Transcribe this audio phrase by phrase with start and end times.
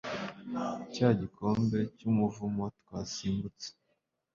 [0.93, 3.67] cya gikombe cy'umuvumo twasimbutse